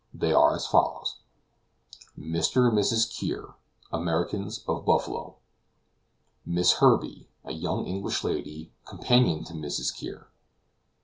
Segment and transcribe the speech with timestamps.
[0.15, 1.17] They are as follows:
[2.17, 2.67] Mr.
[2.69, 3.07] and Mrs.
[3.15, 3.53] Kear,
[3.91, 5.35] Americans, of Buffalo.
[6.43, 9.95] Miss Herbey, a young English lady, companion to Mrs.
[9.95, 10.29] Kear.